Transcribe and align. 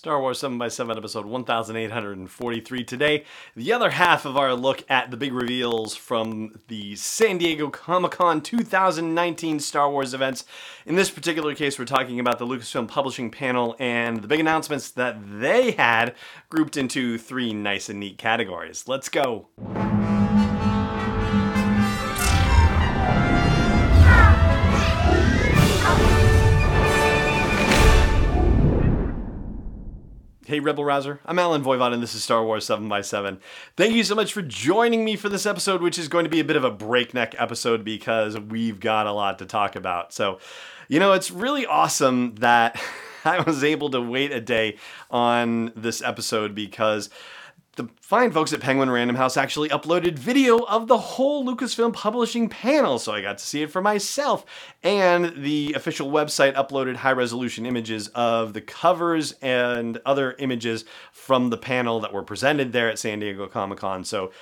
Star 0.00 0.18
Wars 0.18 0.40
7x7 0.40 0.96
episode 0.96 1.26
1843. 1.26 2.84
Today, 2.84 3.24
the 3.54 3.70
other 3.70 3.90
half 3.90 4.24
of 4.24 4.34
our 4.34 4.54
look 4.54 4.82
at 4.88 5.10
the 5.10 5.16
big 5.18 5.34
reveals 5.34 5.94
from 5.94 6.58
the 6.68 6.96
San 6.96 7.36
Diego 7.36 7.68
Comic 7.68 8.12
Con 8.12 8.40
2019 8.40 9.60
Star 9.60 9.90
Wars 9.90 10.14
events. 10.14 10.46
In 10.86 10.96
this 10.96 11.10
particular 11.10 11.54
case, 11.54 11.78
we're 11.78 11.84
talking 11.84 12.18
about 12.18 12.38
the 12.38 12.46
Lucasfilm 12.46 12.88
Publishing 12.88 13.30
panel 13.30 13.76
and 13.78 14.22
the 14.22 14.28
big 14.28 14.40
announcements 14.40 14.90
that 14.92 15.18
they 15.38 15.72
had 15.72 16.14
grouped 16.48 16.78
into 16.78 17.18
three 17.18 17.52
nice 17.52 17.90
and 17.90 18.00
neat 18.00 18.16
categories. 18.16 18.88
Let's 18.88 19.10
go. 19.10 19.48
Hey, 30.50 30.58
Rebel 30.58 30.84
Rouser. 30.84 31.20
I'm 31.24 31.38
Allen 31.38 31.62
Voivod, 31.62 31.94
and 31.94 32.02
this 32.02 32.12
is 32.12 32.24
Star 32.24 32.44
Wars 32.44 32.66
7x7. 32.66 33.38
Thank 33.76 33.94
you 33.94 34.02
so 34.02 34.16
much 34.16 34.32
for 34.32 34.42
joining 34.42 35.04
me 35.04 35.14
for 35.14 35.28
this 35.28 35.46
episode, 35.46 35.80
which 35.80 35.96
is 35.96 36.08
going 36.08 36.24
to 36.24 36.28
be 36.28 36.40
a 36.40 36.44
bit 36.44 36.56
of 36.56 36.64
a 36.64 36.72
breakneck 36.72 37.40
episode 37.40 37.84
because 37.84 38.36
we've 38.36 38.80
got 38.80 39.06
a 39.06 39.12
lot 39.12 39.38
to 39.38 39.46
talk 39.46 39.76
about. 39.76 40.12
So, 40.12 40.40
you 40.88 40.98
know, 40.98 41.12
it's 41.12 41.30
really 41.30 41.66
awesome 41.66 42.34
that 42.40 42.82
I 43.24 43.42
was 43.42 43.62
able 43.62 43.90
to 43.90 44.00
wait 44.00 44.32
a 44.32 44.40
day 44.40 44.78
on 45.08 45.70
this 45.76 46.02
episode 46.02 46.52
because 46.52 47.10
the 47.76 47.88
fine 48.00 48.32
folks 48.32 48.52
at 48.52 48.60
Penguin 48.60 48.90
Random 48.90 49.16
House 49.16 49.36
actually 49.36 49.68
uploaded 49.68 50.18
video 50.18 50.58
of 50.58 50.88
the 50.88 50.98
whole 50.98 51.44
Lucasfilm 51.44 51.92
publishing 51.92 52.48
panel, 52.48 52.98
so 52.98 53.12
I 53.12 53.22
got 53.22 53.38
to 53.38 53.46
see 53.46 53.62
it 53.62 53.70
for 53.70 53.80
myself. 53.80 54.44
And 54.82 55.42
the 55.42 55.74
official 55.74 56.10
website 56.10 56.54
uploaded 56.54 56.96
high 56.96 57.12
resolution 57.12 57.66
images 57.66 58.08
of 58.08 58.52
the 58.54 58.60
covers 58.60 59.32
and 59.40 60.00
other 60.04 60.34
images 60.38 60.84
from 61.12 61.50
the 61.50 61.56
panel 61.56 62.00
that 62.00 62.12
were 62.12 62.24
presented 62.24 62.72
there 62.72 62.88
at 62.88 62.98
San 62.98 63.20
Diego 63.20 63.46
Comic 63.46 63.78
Con. 63.78 64.04
So 64.04 64.32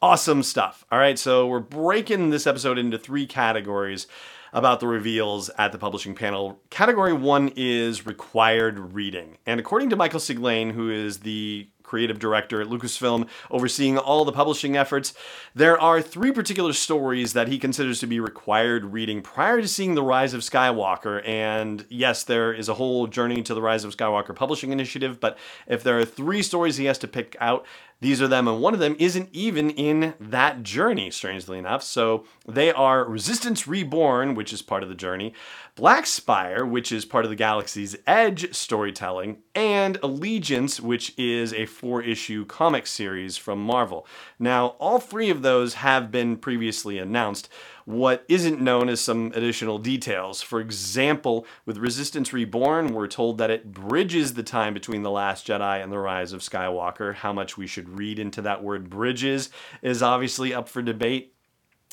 awesome 0.00 0.42
stuff. 0.42 0.84
All 0.90 0.98
right, 0.98 1.18
so 1.18 1.46
we're 1.46 1.60
breaking 1.60 2.30
this 2.30 2.46
episode 2.46 2.78
into 2.78 2.98
three 2.98 3.26
categories 3.26 4.06
about 4.52 4.80
the 4.80 4.86
reveals 4.86 5.48
at 5.58 5.70
the 5.70 5.78
publishing 5.78 6.14
panel. 6.14 6.60
Category 6.70 7.12
one 7.12 7.52
is 7.54 8.06
required 8.06 8.94
reading. 8.94 9.36
And 9.46 9.60
according 9.60 9.90
to 9.90 9.96
Michael 9.96 10.18
Siglain, 10.18 10.72
who 10.72 10.90
is 10.90 11.18
the 11.18 11.68
creative 11.90 12.20
director 12.20 12.60
at 12.60 12.68
Lucasfilm, 12.68 13.26
overseeing 13.50 13.98
all 13.98 14.24
the 14.24 14.30
publishing 14.30 14.76
efforts. 14.76 15.12
There 15.56 15.78
are 15.80 16.00
three 16.00 16.30
particular 16.30 16.72
stories 16.72 17.32
that 17.32 17.48
he 17.48 17.58
considers 17.58 17.98
to 17.98 18.06
be 18.06 18.20
required 18.20 18.92
reading 18.92 19.22
prior 19.22 19.60
to 19.60 19.66
seeing 19.66 19.96
The 19.96 20.02
Rise 20.04 20.32
of 20.32 20.42
Skywalker. 20.42 21.20
And 21.26 21.84
yes, 21.88 22.22
there 22.22 22.52
is 22.52 22.68
a 22.68 22.74
whole 22.74 23.08
Journey 23.08 23.42
to 23.42 23.54
the 23.54 23.60
Rise 23.60 23.82
of 23.82 23.96
Skywalker 23.96 24.36
publishing 24.36 24.70
initiative, 24.70 25.18
but 25.18 25.36
if 25.66 25.82
there 25.82 25.98
are 25.98 26.04
three 26.04 26.42
stories 26.42 26.76
he 26.76 26.84
has 26.84 26.98
to 26.98 27.08
pick 27.08 27.36
out, 27.40 27.66
these 28.00 28.22
are 28.22 28.28
them, 28.28 28.48
and 28.48 28.62
one 28.62 28.72
of 28.72 28.80
them 28.80 28.96
isn't 28.98 29.28
even 29.32 29.70
in 29.70 30.14
that 30.18 30.62
journey, 30.62 31.10
strangely 31.10 31.58
enough. 31.58 31.82
So 31.82 32.24
they 32.48 32.72
are 32.72 33.04
Resistance 33.04 33.68
Reborn, 33.68 34.34
which 34.34 34.52
is 34.54 34.62
part 34.62 34.82
of 34.82 34.88
the 34.88 34.94
journey, 34.94 35.34
Black 35.74 36.06
Spire, 36.06 36.64
which 36.64 36.92
is 36.92 37.04
part 37.04 37.24
of 37.24 37.30
the 37.30 37.36
Galaxy's 37.36 37.96
Edge 38.06 38.54
storytelling, 38.54 39.42
and 39.54 39.98
Allegiance, 40.02 40.80
which 40.80 41.12
is 41.18 41.52
a 41.52 41.66
four 41.66 42.02
issue 42.02 42.46
comic 42.46 42.86
series 42.86 43.36
from 43.36 43.62
Marvel. 43.62 44.06
Now, 44.38 44.68
all 44.78 44.98
three 44.98 45.28
of 45.28 45.42
those 45.42 45.74
have 45.74 46.10
been 46.10 46.36
previously 46.38 46.98
announced. 46.98 47.50
What 47.90 48.24
isn't 48.28 48.60
known 48.60 48.88
is 48.88 49.00
some 49.00 49.32
additional 49.34 49.78
details. 49.78 50.42
For 50.42 50.60
example, 50.60 51.44
with 51.66 51.76
Resistance 51.76 52.32
Reborn, 52.32 52.94
we're 52.94 53.08
told 53.08 53.38
that 53.38 53.50
it 53.50 53.72
bridges 53.72 54.34
the 54.34 54.44
time 54.44 54.74
between 54.74 55.02
The 55.02 55.10
Last 55.10 55.48
Jedi 55.48 55.82
and 55.82 55.90
The 55.90 55.98
Rise 55.98 56.32
of 56.32 56.40
Skywalker. 56.40 57.16
How 57.16 57.32
much 57.32 57.58
we 57.58 57.66
should 57.66 57.98
read 57.98 58.20
into 58.20 58.42
that 58.42 58.62
word 58.62 58.88
bridges 58.88 59.50
is 59.82 60.04
obviously 60.04 60.54
up 60.54 60.68
for 60.68 60.82
debate. 60.82 61.34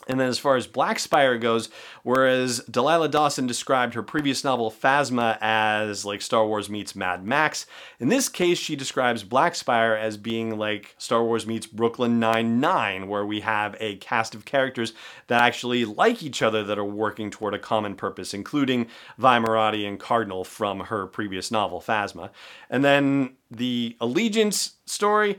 And 0.05 0.19
then, 0.19 0.29
as 0.29 0.39
far 0.39 0.55
as 0.55 0.67
Black 0.67 0.99
Spire 0.99 1.37
goes, 1.37 1.69
whereas 2.03 2.59
Delilah 2.71 3.09
Dawson 3.09 3.45
described 3.45 3.93
her 3.93 4.03
previous 4.03 4.41
novel 4.41 4.71
Phasma 4.71 5.37
as 5.41 6.05
like 6.05 6.21
Star 6.21 6.47
Wars 6.47 6.69
meets 6.69 6.95
Mad 6.95 7.25
Max, 7.25 7.65
in 7.99 8.07
this 8.07 8.29
case, 8.29 8.57
she 8.57 8.77
describes 8.77 9.23
Black 9.23 9.53
Spire 9.53 9.95
as 9.95 10.15
being 10.15 10.57
like 10.57 10.95
Star 10.97 11.23
Wars 11.25 11.45
meets 11.45 11.65
Brooklyn 11.65 12.19
Nine-Nine, 12.19 13.09
where 13.09 13.25
we 13.25 13.41
have 13.41 13.75
a 13.81 13.97
cast 13.97 14.33
of 14.33 14.45
characters 14.45 14.93
that 15.27 15.41
actually 15.41 15.83
like 15.83 16.23
each 16.23 16.41
other 16.41 16.63
that 16.63 16.79
are 16.79 16.85
working 16.85 17.29
toward 17.29 17.53
a 17.53 17.59
common 17.59 17.95
purpose, 17.95 18.33
including 18.33 18.87
Vi 19.17 19.39
Moradi 19.39 19.85
and 19.85 19.99
Cardinal 19.99 20.45
from 20.45 20.81
her 20.81 21.07
previous 21.07 21.51
novel 21.51 21.81
Phasma. 21.81 22.29
And 22.69 22.85
then 22.85 23.35
the 23.51 23.97
Allegiance 23.99 24.75
story 24.85 25.37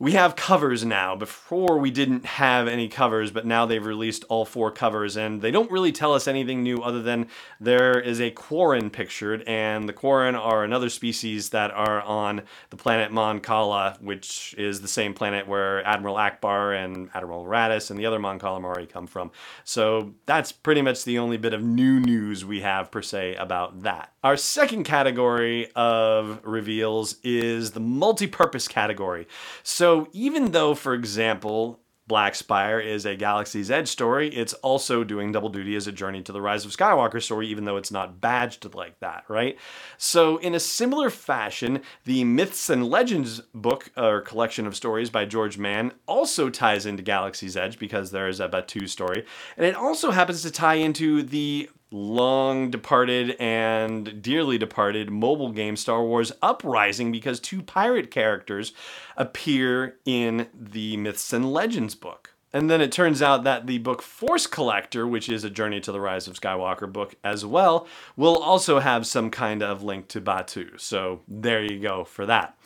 we 0.00 0.12
have 0.12 0.34
covers 0.34 0.84
now. 0.84 1.14
Before 1.14 1.78
we 1.78 1.92
didn't 1.92 2.26
have 2.26 2.66
any 2.66 2.88
covers, 2.88 3.30
but 3.30 3.46
now 3.46 3.64
they've 3.64 3.84
released 3.84 4.24
all 4.28 4.44
four 4.44 4.72
covers, 4.72 5.16
and 5.16 5.40
they 5.40 5.52
don't 5.52 5.70
really 5.70 5.92
tell 5.92 6.14
us 6.14 6.26
anything 6.26 6.64
new 6.64 6.82
other 6.82 7.00
than 7.00 7.28
there 7.60 8.00
is 8.00 8.20
a 8.20 8.32
Quarren 8.32 8.90
pictured, 8.90 9.44
and 9.46 9.88
the 9.88 9.92
Quarren 9.92 10.34
are 10.34 10.64
another 10.64 10.88
species 10.88 11.50
that 11.50 11.70
are 11.70 12.02
on 12.02 12.42
the 12.70 12.76
planet 12.76 13.12
Mon 13.12 13.38
Cala, 13.38 13.96
which 14.00 14.52
is 14.58 14.80
the 14.80 14.88
same 14.88 15.14
planet 15.14 15.46
where 15.46 15.86
Admiral 15.86 16.16
Ackbar 16.16 16.84
and 16.84 17.08
Admiral 17.14 17.44
Raddus 17.44 17.90
and 17.90 17.98
the 17.98 18.06
other 18.06 18.18
Mon 18.18 18.40
Calamari 18.40 18.88
come 18.88 19.06
from. 19.06 19.30
So 19.62 20.14
that's 20.26 20.50
pretty 20.50 20.82
much 20.82 21.04
the 21.04 21.20
only 21.20 21.36
bit 21.36 21.54
of 21.54 21.62
new 21.62 22.00
news 22.00 22.44
we 22.44 22.62
have 22.62 22.90
per 22.90 23.00
se 23.00 23.36
about 23.36 23.84
that. 23.84 24.10
Our 24.24 24.36
second 24.36 24.84
category 24.84 25.70
of 25.76 26.40
reveals 26.42 27.16
is 27.22 27.72
the 27.72 27.80
multi-purpose 27.80 28.66
category. 28.66 29.28
So 29.62 29.83
even 30.12 30.52
though, 30.52 30.74
for 30.74 30.94
example, 30.94 31.80
Black 32.06 32.34
Spire 32.34 32.80
is 32.80 33.06
a 33.06 33.16
Galaxy's 33.16 33.70
Edge 33.70 33.88
story, 33.88 34.28
it's 34.28 34.52
also 34.54 35.04
doing 35.04 35.32
double 35.32 35.48
duty 35.48 35.74
as 35.74 35.86
a 35.86 35.92
Journey 35.92 36.22
to 36.22 36.32
the 36.32 36.40
Rise 36.40 36.66
of 36.66 36.70
Skywalker 36.70 37.22
story, 37.22 37.48
even 37.48 37.64
though 37.64 37.78
it's 37.78 37.90
not 37.90 38.20
badged 38.20 38.74
like 38.74 39.00
that, 39.00 39.24
right? 39.28 39.56
So, 39.96 40.36
in 40.36 40.54
a 40.54 40.60
similar 40.60 41.08
fashion, 41.08 41.80
the 42.04 42.24
Myths 42.24 42.68
and 42.68 42.86
Legends 42.86 43.40
book 43.54 43.90
or 43.96 44.20
collection 44.20 44.66
of 44.66 44.76
stories 44.76 45.08
by 45.08 45.24
George 45.24 45.56
Mann 45.56 45.92
also 46.06 46.50
ties 46.50 46.84
into 46.84 47.02
Galaxy's 47.02 47.56
Edge 47.56 47.78
because 47.78 48.10
there 48.10 48.28
is 48.28 48.38
a 48.38 48.50
Batuu 48.50 48.86
story, 48.86 49.24
and 49.56 49.64
it 49.64 49.74
also 49.74 50.10
happens 50.10 50.42
to 50.42 50.50
tie 50.50 50.74
into 50.74 51.22
the 51.22 51.70
long 51.94 52.70
departed 52.70 53.36
and 53.38 54.20
dearly 54.20 54.58
departed 54.58 55.10
mobile 55.10 55.52
game 55.52 55.76
Star 55.76 56.02
Wars 56.02 56.32
Uprising 56.42 57.12
because 57.12 57.38
two 57.38 57.62
pirate 57.62 58.10
characters 58.10 58.72
appear 59.16 59.96
in 60.04 60.48
the 60.52 60.96
Myths 60.96 61.32
and 61.32 61.52
Legends 61.52 61.94
book. 61.94 62.34
And 62.52 62.68
then 62.68 62.80
it 62.80 62.92
turns 62.92 63.22
out 63.22 63.44
that 63.44 63.66
the 63.66 63.78
book 63.78 64.02
Force 64.02 64.46
Collector, 64.46 65.06
which 65.06 65.28
is 65.28 65.44
a 65.44 65.50
Journey 65.50 65.80
to 65.80 65.92
the 65.92 66.00
Rise 66.00 66.26
of 66.26 66.38
Skywalker 66.38 66.92
book 66.92 67.14
as 67.22 67.46
well, 67.46 67.86
will 68.16 68.36
also 68.36 68.80
have 68.80 69.06
some 69.06 69.30
kind 69.30 69.62
of 69.62 69.82
link 69.82 70.08
to 70.08 70.20
Batuu. 70.20 70.80
So 70.80 71.22
there 71.28 71.62
you 71.62 71.80
go 71.80 72.04
for 72.04 72.26
that. 72.26 72.56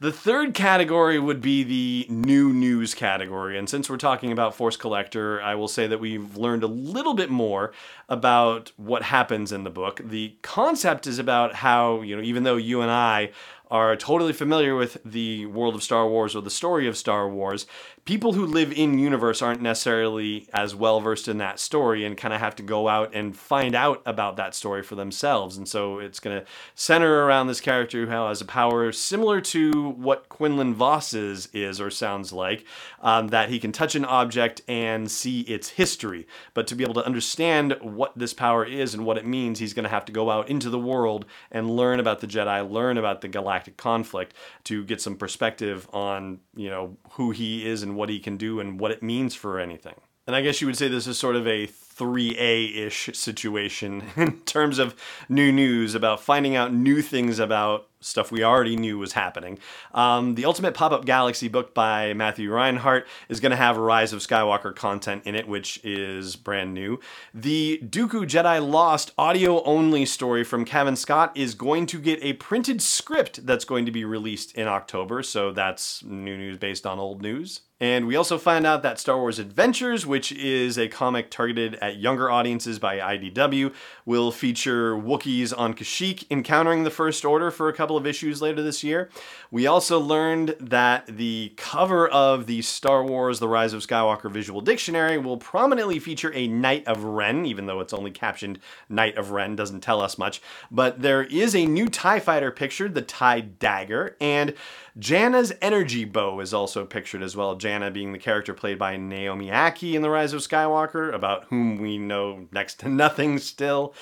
The 0.00 0.12
third 0.12 0.54
category 0.54 1.18
would 1.18 1.42
be 1.42 1.62
the 1.62 2.06
new 2.08 2.54
news 2.54 2.94
category. 2.94 3.58
And 3.58 3.68
since 3.68 3.90
we're 3.90 3.98
talking 3.98 4.32
about 4.32 4.54
Force 4.54 4.74
Collector, 4.74 5.42
I 5.42 5.54
will 5.56 5.68
say 5.68 5.86
that 5.86 6.00
we've 6.00 6.38
learned 6.38 6.62
a 6.62 6.68
little 6.68 7.12
bit 7.12 7.28
more 7.28 7.74
about 8.08 8.72
what 8.78 9.02
happens 9.02 9.52
in 9.52 9.62
the 9.64 9.68
book. 9.68 10.00
The 10.02 10.36
concept 10.40 11.06
is 11.06 11.18
about 11.18 11.56
how, 11.56 12.00
you 12.00 12.16
know, 12.16 12.22
even 12.22 12.44
though 12.44 12.56
you 12.56 12.80
and 12.80 12.90
I 12.90 13.32
are 13.70 13.94
totally 13.94 14.32
familiar 14.32 14.74
with 14.74 14.98
the 15.04 15.46
world 15.46 15.76
of 15.76 15.82
Star 15.82 16.08
Wars 16.08 16.34
or 16.34 16.42
the 16.42 16.50
story 16.50 16.88
of 16.88 16.96
Star 16.96 17.28
Wars, 17.28 17.66
people 18.04 18.32
who 18.32 18.44
live 18.44 18.72
in 18.72 18.98
universe 18.98 19.40
aren't 19.40 19.62
necessarily 19.62 20.48
as 20.52 20.74
well 20.74 21.00
versed 21.00 21.28
in 21.28 21.38
that 21.38 21.60
story 21.60 22.04
and 22.04 22.16
kind 22.16 22.34
of 22.34 22.40
have 22.40 22.56
to 22.56 22.64
go 22.64 22.88
out 22.88 23.14
and 23.14 23.36
find 23.36 23.76
out 23.76 24.02
about 24.04 24.36
that 24.36 24.56
story 24.56 24.82
for 24.82 24.96
themselves. 24.96 25.56
And 25.56 25.68
so 25.68 26.00
it's 26.00 26.18
going 26.18 26.40
to 26.40 26.46
center 26.74 27.24
around 27.24 27.46
this 27.46 27.60
character 27.60 28.04
who 28.04 28.10
has 28.10 28.40
a 28.40 28.44
power 28.44 28.90
similar 28.90 29.40
to 29.42 29.89
what 29.90 30.28
Quinlan 30.28 30.74
Vos's 30.74 31.48
is 31.52 31.80
or 31.80 31.90
sounds 31.90 32.32
like, 32.32 32.64
um, 33.00 33.28
that 33.28 33.48
he 33.48 33.58
can 33.58 33.72
touch 33.72 33.94
an 33.94 34.04
object 34.04 34.62
and 34.68 35.10
see 35.10 35.40
its 35.42 35.70
history. 35.70 36.26
But 36.54 36.66
to 36.68 36.74
be 36.74 36.84
able 36.84 36.94
to 36.94 37.06
understand 37.06 37.76
what 37.80 38.16
this 38.16 38.34
power 38.34 38.64
is 38.64 38.94
and 38.94 39.04
what 39.04 39.18
it 39.18 39.26
means, 39.26 39.58
he's 39.58 39.74
going 39.74 39.84
to 39.84 39.90
have 39.90 40.04
to 40.06 40.12
go 40.12 40.30
out 40.30 40.48
into 40.48 40.70
the 40.70 40.78
world 40.78 41.26
and 41.50 41.70
learn 41.70 42.00
about 42.00 42.20
the 42.20 42.26
Jedi, 42.26 42.68
learn 42.70 42.98
about 42.98 43.20
the 43.20 43.28
galactic 43.28 43.76
conflict 43.76 44.34
to 44.64 44.84
get 44.84 45.00
some 45.00 45.16
perspective 45.16 45.88
on, 45.92 46.40
you 46.54 46.70
know, 46.70 46.96
who 47.12 47.30
he 47.30 47.66
is 47.66 47.82
and 47.82 47.96
what 47.96 48.08
he 48.08 48.18
can 48.18 48.36
do 48.36 48.60
and 48.60 48.80
what 48.80 48.90
it 48.90 49.02
means 49.02 49.34
for 49.34 49.58
anything. 49.58 49.94
And 50.26 50.36
I 50.36 50.42
guess 50.42 50.60
you 50.60 50.66
would 50.66 50.76
say 50.76 50.88
this 50.88 51.06
is 51.06 51.18
sort 51.18 51.36
of 51.36 51.46
a 51.46 51.66
3A 51.66 52.76
ish 52.76 53.10
situation 53.12 54.04
in 54.16 54.40
terms 54.40 54.78
of 54.78 54.94
new 55.28 55.52
news 55.52 55.94
about 55.94 56.20
finding 56.20 56.56
out 56.56 56.72
new 56.72 57.02
things 57.02 57.38
about 57.38 57.86
stuff 58.00 58.32
we 58.32 58.42
already 58.42 58.76
knew 58.76 58.98
was 58.98 59.12
happening. 59.12 59.58
Um, 59.92 60.34
the 60.34 60.46
Ultimate 60.46 60.72
Pop 60.72 60.92
Up 60.92 61.04
Galaxy 61.04 61.48
book 61.48 61.74
by 61.74 62.14
Matthew 62.14 62.50
Reinhart 62.50 63.06
is 63.28 63.40
going 63.40 63.50
to 63.50 63.56
have 63.56 63.76
Rise 63.76 64.14
of 64.14 64.20
Skywalker 64.20 64.74
content 64.74 65.22
in 65.26 65.34
it, 65.34 65.46
which 65.46 65.78
is 65.84 66.36
brand 66.36 66.72
new. 66.72 66.98
The 67.34 67.80
Dooku 67.84 68.24
Jedi 68.24 68.66
Lost 68.66 69.12
audio 69.18 69.62
only 69.64 70.06
story 70.06 70.44
from 70.44 70.64
Cavan 70.64 70.96
Scott 70.96 71.36
is 71.36 71.54
going 71.54 71.84
to 71.86 71.98
get 71.98 72.22
a 72.22 72.32
printed 72.34 72.80
script 72.80 73.44
that's 73.44 73.66
going 73.66 73.84
to 73.84 73.92
be 73.92 74.04
released 74.04 74.54
in 74.54 74.66
October, 74.66 75.22
so 75.22 75.52
that's 75.52 76.02
new 76.04 76.36
news 76.36 76.56
based 76.56 76.86
on 76.86 76.98
old 76.98 77.20
news. 77.20 77.60
And 77.80 78.06
we 78.06 78.14
also 78.14 78.36
find 78.36 78.66
out 78.66 78.82
that 78.82 79.00
Star 79.00 79.16
Wars 79.16 79.38
Adventures, 79.38 80.04
which 80.06 80.32
is 80.32 80.78
a 80.78 80.86
comic 80.88 81.30
targeted 81.30 81.76
at 81.76 81.96
younger 81.96 82.30
audiences 82.30 82.78
by 82.78 82.98
IDW, 82.98 83.72
will 84.04 84.30
feature 84.30 84.94
Wookiees 84.94 85.54
on 85.56 85.72
Kashyyyk 85.72 86.26
encountering 86.30 86.84
the 86.84 86.90
First 86.90 87.24
Order 87.24 87.50
for 87.50 87.70
a 87.70 87.72
couple 87.72 87.96
of 87.96 88.06
issues 88.06 88.42
later 88.42 88.62
this 88.62 88.84
year. 88.84 89.08
We 89.50 89.66
also 89.66 89.98
learned 89.98 90.56
that 90.60 91.06
the 91.06 91.54
cover 91.56 92.06
of 92.06 92.46
the 92.46 92.60
Star 92.60 93.02
Wars 93.02 93.38
The 93.38 93.48
Rise 93.48 93.72
of 93.72 93.80
Skywalker 93.80 94.30
Visual 94.30 94.60
Dictionary 94.60 95.16
will 95.16 95.38
prominently 95.38 95.98
feature 95.98 96.32
a 96.34 96.48
Knight 96.48 96.86
of 96.86 97.04
Ren, 97.04 97.46
even 97.46 97.64
though 97.64 97.80
it's 97.80 97.94
only 97.94 98.10
captioned 98.10 98.58
Knight 98.90 99.16
of 99.16 99.30
Ren, 99.30 99.56
doesn't 99.56 99.80
tell 99.80 100.02
us 100.02 100.18
much. 100.18 100.42
But 100.70 101.00
there 101.00 101.22
is 101.22 101.56
a 101.56 101.64
new 101.64 101.88
TIE 101.88 102.20
fighter 102.20 102.50
pictured, 102.50 102.94
the 102.94 103.00
TIE 103.00 103.40
Dagger, 103.40 104.16
and 104.20 104.54
Jannah's 104.98 105.52
energy 105.62 106.04
bow 106.04 106.40
is 106.40 106.52
also 106.52 106.84
pictured 106.84 107.22
as 107.22 107.36
well. 107.36 107.56
Jannah 107.56 107.90
being 107.90 108.12
the 108.12 108.18
character 108.18 108.54
played 108.54 108.78
by 108.78 108.96
Naomi 108.96 109.48
Ackie 109.48 109.94
in 109.94 110.02
The 110.02 110.10
Rise 110.10 110.32
of 110.32 110.40
Skywalker, 110.40 111.12
about 111.14 111.44
whom 111.44 111.78
we 111.78 111.98
know 111.98 112.48
next 112.52 112.80
to 112.80 112.88
nothing 112.88 113.38
still. 113.38 113.94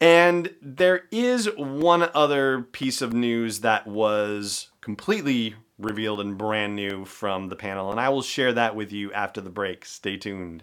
And 0.00 0.54
there 0.60 1.04
is 1.10 1.48
one 1.56 2.08
other 2.14 2.62
piece 2.62 3.02
of 3.02 3.12
news 3.12 3.60
that 3.60 3.86
was 3.86 4.68
completely 4.80 5.54
revealed 5.78 6.20
and 6.20 6.36
brand 6.38 6.76
new 6.76 7.04
from 7.04 7.48
the 7.48 7.56
panel, 7.56 7.90
and 7.90 8.00
I 8.00 8.08
will 8.08 8.22
share 8.22 8.52
that 8.52 8.76
with 8.76 8.92
you 8.92 9.12
after 9.12 9.40
the 9.40 9.50
break. 9.50 9.84
Stay 9.84 10.16
tuned. 10.16 10.62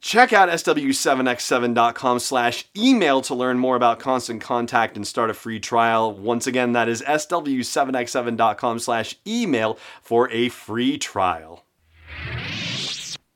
Check 0.00 0.32
out 0.32 0.48
sw7x7.com 0.48 2.20
slash 2.20 2.64
email 2.74 3.20
to 3.20 3.34
learn 3.34 3.58
more 3.58 3.76
about 3.76 3.98
Constant 3.98 4.40
Contact 4.40 4.96
and 4.96 5.06
start 5.06 5.28
a 5.28 5.34
free 5.34 5.60
trial. 5.60 6.10
Once 6.14 6.46
again, 6.46 6.72
that 6.72 6.88
is 6.88 7.02
sw7x7.com 7.02 8.78
slash 8.78 9.16
email 9.26 9.78
for 10.00 10.30
a 10.30 10.48
free 10.48 10.96
trial. 10.96 11.64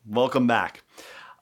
Welcome 0.06 0.46
back. 0.46 0.82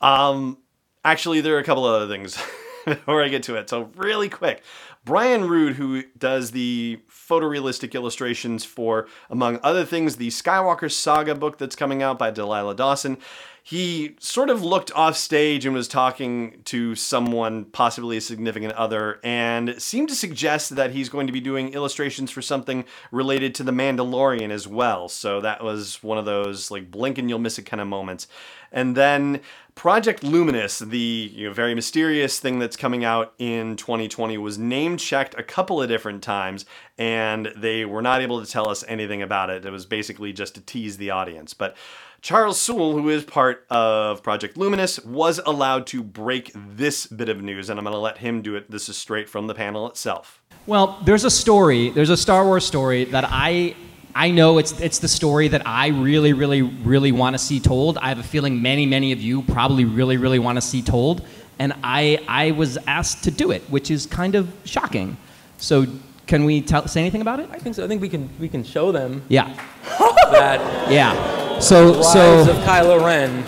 Um, 0.00 0.58
actually, 1.04 1.40
there 1.40 1.54
are 1.54 1.60
a 1.60 1.64
couple 1.64 1.84
other 1.84 2.08
things 2.08 2.36
before 2.84 3.22
I 3.22 3.28
get 3.28 3.44
to 3.44 3.54
it. 3.54 3.70
So, 3.70 3.92
really 3.94 4.28
quick, 4.28 4.64
Brian 5.04 5.48
Rood, 5.48 5.76
who 5.76 6.02
does 6.19 6.50
the 6.50 7.00
photorealistic 7.08 7.94
illustrations 7.94 8.64
for, 8.64 9.06
among 9.30 9.60
other 9.62 9.84
things, 9.84 10.16
the 10.16 10.28
Skywalker 10.28 10.90
Saga 10.90 11.36
book 11.36 11.58
that's 11.58 11.76
coming 11.76 12.02
out 12.02 12.19
by 12.19 12.32
Delilah 12.32 12.74
Dawson, 12.74 13.19
he 13.64 14.17
sort 14.19 14.50
of 14.50 14.64
looked 14.64 14.91
off 14.93 15.17
stage 15.17 15.64
and 15.64 15.75
was 15.75 15.87
talking 15.87 16.61
to 16.64 16.97
someone, 16.97 17.67
possibly 17.67 18.17
a 18.17 18.20
significant 18.20 18.73
other, 18.73 19.20
and 19.23 19.81
seemed 19.81 20.09
to 20.09 20.17
suggest 20.17 20.75
that 20.75 20.91
he's 20.91 21.09
going 21.09 21.29
to 21.29 21.32
be 21.32 21.41
doing 21.41 21.73
illustrations 21.73 22.31
for 22.31 22.43
something 22.43 22.85
related 23.12 23.55
to 23.55 23.62
The 23.62 23.73
Mandalorian 23.73 24.50
as 24.50 24.67
well. 24.67 25.09
So 25.09 25.41
that 25.41 25.62
was 25.62 26.03
one 26.03 26.19
of 26.19 26.25
those 26.25 26.73
like 26.73 26.91
blink 26.91 27.19
and 27.19 27.29
you'll 27.29 27.38
miss 27.38 27.59
it 27.59 27.62
kind 27.62 27.81
of 27.81 27.87
moments. 27.87 28.26
And 28.73 28.97
then 28.97 29.41
Project 29.75 30.25
Luminous, 30.25 30.79
the 30.81 31.31
you 31.32 31.47
know, 31.47 31.55
very 31.55 31.75
mysterious 31.75 32.41
thing 32.41 32.58
that's 32.58 32.76
coming 32.76 33.05
out 33.05 33.32
in 33.38 33.76
2020, 33.76 34.38
was 34.38 34.58
name 34.58 34.97
checked 34.97 35.35
a 35.38 35.43
couple 35.43 35.81
of 35.81 35.88
different 35.88 36.23
times, 36.23 36.67
and 36.99 37.53
they 37.56 37.85
were 37.85 38.03
not 38.03 38.23
able 38.23 38.44
to 38.44 38.50
tell 38.50 38.69
us 38.69 38.85
anything 38.88 39.23
about 39.23 39.50
it. 39.50 39.65
It 39.65 39.70
was 39.70 39.87
basically 39.87 40.32
just 40.32 40.55
to 40.56 40.61
tease 40.61 40.97
the 40.97 41.11
audience. 41.11 41.55
But 41.55 41.76
Charles 42.22 42.60
Soule, 42.60 42.92
who 42.92 43.08
is 43.08 43.24
part 43.24 43.66
of 43.69 44.22
Project 44.22 44.56
Luminous, 44.56 45.04
was 45.04 45.40
allowed 45.44 45.88
to 45.88 46.04
break 46.04 46.52
this 46.54 47.04
bit 47.08 47.28
of 47.28 47.42
news, 47.42 47.69
and 47.69 47.80
I'm 47.80 47.84
going 47.84 47.94
to 47.94 47.98
let 47.98 48.19
him 48.19 48.42
do 48.42 48.54
it. 48.54 48.70
This 48.70 48.88
is 48.88 48.96
straight 48.96 49.28
from 49.28 49.48
the 49.48 49.54
panel 49.54 49.88
itself. 49.88 50.40
Well, 50.66 51.00
there's 51.04 51.24
a 51.24 51.30
story, 51.30 51.90
there's 51.90 52.10
a 52.10 52.16
Star 52.16 52.44
Wars 52.44 52.64
story 52.64 53.06
that 53.06 53.24
I 53.28 53.74
I 54.14 54.30
know 54.30 54.58
it's 54.58 54.78
it's 54.80 55.00
the 55.00 55.08
story 55.08 55.48
that 55.48 55.66
I 55.66 55.88
really, 55.88 56.32
really, 56.32 56.62
really 56.62 57.10
want 57.10 57.34
to 57.34 57.38
see 57.40 57.58
told. 57.58 57.98
I 57.98 58.10
have 58.10 58.20
a 58.20 58.22
feeling 58.22 58.62
many, 58.62 58.86
many 58.86 59.10
of 59.10 59.20
you 59.20 59.42
probably 59.42 59.84
really, 59.84 60.16
really 60.16 60.38
want 60.38 60.58
to 60.58 60.62
see 60.62 60.80
told, 60.80 61.26
and 61.58 61.72
I 61.82 62.20
I 62.28 62.52
was 62.52 62.78
asked 62.86 63.24
to 63.24 63.32
do 63.32 63.50
it, 63.50 63.62
which 63.62 63.90
is 63.90 64.06
kind 64.06 64.36
of 64.36 64.48
shocking. 64.64 65.16
So, 65.58 65.86
can 66.28 66.44
we 66.44 66.60
tell, 66.60 66.86
say 66.86 67.00
anything 67.00 67.20
about 67.20 67.40
it? 67.40 67.50
I 67.50 67.58
think 67.58 67.74
so. 67.74 67.84
I 67.84 67.88
think 67.88 68.00
we 68.00 68.08
can 68.08 68.30
we 68.38 68.48
can 68.48 68.62
show 68.62 68.92
them 68.92 69.24
Yeah, 69.28 69.52
that 70.30 70.88
yeah. 70.88 71.42
So 71.60 71.94
rise 71.94 72.12
so 72.12 72.50
of 72.50 72.56
Kylo 72.64 73.04
Ren. 73.04 73.44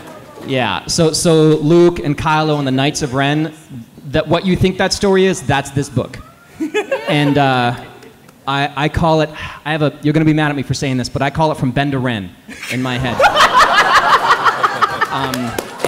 yeah. 0.48 0.86
So 0.86 1.12
so 1.12 1.56
Luke 1.56 1.98
and 1.98 2.16
Kylo 2.16 2.58
and 2.58 2.66
the 2.66 2.72
Knights 2.72 3.02
of 3.02 3.14
Ren. 3.14 3.54
That 4.08 4.28
what 4.28 4.46
you 4.46 4.54
think 4.54 4.78
that 4.78 4.92
story 4.92 5.24
is? 5.24 5.42
That's 5.42 5.70
this 5.70 5.88
book, 5.88 6.18
and. 7.08 7.38
Uh, 7.38 7.84
I, 8.46 8.72
I 8.76 8.88
call 8.88 9.22
it, 9.22 9.30
I 9.64 9.72
have 9.72 9.82
a, 9.82 9.98
you're 10.02 10.12
going 10.12 10.24
to 10.24 10.30
be 10.30 10.34
mad 10.34 10.50
at 10.50 10.56
me 10.56 10.62
for 10.62 10.74
saying 10.74 10.98
this, 10.98 11.08
but 11.08 11.22
I 11.22 11.30
call 11.30 11.50
it 11.50 11.56
from 11.56 11.70
Ben 11.70 11.90
to 11.92 11.98
Ren 11.98 12.30
in 12.70 12.82
my 12.82 12.98
head. 12.98 13.14
um, 15.10 15.34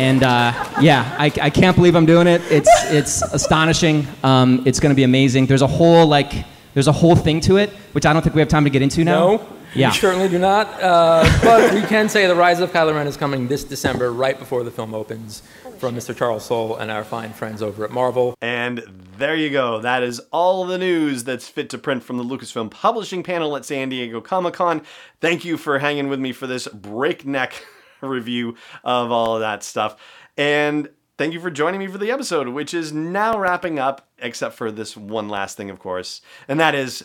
and 0.01 0.23
uh, 0.23 0.53
yeah, 0.81 1.15
I, 1.19 1.27
I 1.41 1.51
can't 1.51 1.77
believe 1.77 1.95
I'm 1.95 2.07
doing 2.07 2.27
it. 2.27 2.41
It's, 2.51 2.71
it's 2.91 3.23
astonishing. 3.35 4.07
Um, 4.23 4.63
it's 4.67 4.81
going 4.81 4.91
to 4.91 4.97
be 4.97 5.05
amazing. 5.05 5.47
There's 5.47 5.63
a 5.63 5.67
whole, 5.67 6.07
like, 6.07 6.33
there's 6.73 6.89
a 6.89 6.93
whole 6.93 7.17
thing 7.17 7.41
to 7.43 7.57
it, 7.59 7.71
which 7.93 8.07
I 8.07 8.13
don't 8.13 8.23
think 8.23 8.35
we 8.35 8.41
have 8.41 8.49
time 8.49 8.65
to 8.65 8.71
get 8.71 8.83
into 8.83 9.05
now. 9.05 9.37
No, 9.37 9.49
Yeah. 9.77 9.91
we 9.91 9.97
certainly 9.97 10.29
do 10.29 10.39
not. 10.39 10.67
Uh, 10.83 11.25
but 11.43 11.75
we 11.75 11.83
can 11.83 12.09
say 12.09 12.27
the 12.27 12.35
rise 12.35 12.61
of 12.61 12.73
Kylo 12.73 12.95
Ren 12.95 13.07
is 13.07 13.17
coming 13.17 13.49
this 13.49 13.65
December, 13.65 14.13
right 14.13 14.39
before 14.39 14.63
the 14.65 14.71
film 14.71 14.95
opens, 14.95 15.43
from 15.79 15.95
Mr. 15.95 16.17
Charles 16.17 16.45
Soule 16.45 16.77
and 16.77 16.91
our 16.91 17.05
fine 17.05 17.33
friends 17.33 17.63
over 17.63 17.85
at 17.85 17.91
Marvel. 17.91 18.35
And 18.41 18.83
there 19.19 19.37
you 19.37 19.51
go. 19.51 19.81
That 19.81 20.03
is 20.03 20.21
all 20.33 20.65
the 20.65 20.79
news 20.79 21.25
that's 21.25 21.49
fit 21.49 21.71
to 21.71 21.79
print 21.79 22.03
from 22.03 22.17
the 22.17 22.25
Lucasfilm 22.25 22.71
Publishing 22.71 23.23
panel 23.23 23.57
at 23.57 23.65
San 23.65 23.89
Diego 23.89 24.21
Comic 24.21 24.55
Con. 24.55 24.83
Thank 25.21 25.45
you 25.45 25.57
for 25.57 25.79
hanging 25.79 26.09
with 26.09 26.21
me 26.21 26.33
for 26.33 26.47
this 26.47 26.67
breakneck 26.69 27.67
review 28.01 28.57
of 28.85 29.11
all 29.11 29.35
of 29.35 29.41
that 29.41 29.63
stuff. 29.63 29.97
And 30.37 30.89
thank 31.19 31.33
you 31.33 31.41
for 31.41 31.51
joining 31.51 31.81
me 31.81 31.87
for 31.89 31.99
the 31.99 32.11
episode, 32.11 32.49
which 32.49 32.75
is 32.75 32.93
now 32.93 33.39
wrapping 33.39 33.79
up, 33.79 34.09
except 34.19 34.55
for 34.55 34.71
this 34.71 34.97
one 34.97 35.29
last 35.29 35.57
thing, 35.57 35.71
of 35.71 35.79
course. 35.79 36.21
And 36.49 36.61
that 36.61 36.75
is 36.75 37.05